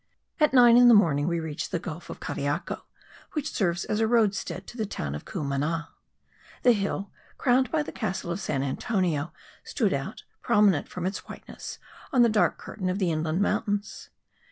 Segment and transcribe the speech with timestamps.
[0.39, 2.81] At nine in the morning we reached the gulf of Cariaco
[3.33, 5.89] which serves as a roadstead to the town of Cumana.
[6.63, 9.31] The hill, crowned by the castle of San Antonio,
[9.63, 11.77] stood out, prominent from its whiteness,
[12.11, 14.09] on the dark curtain of the inland mountains.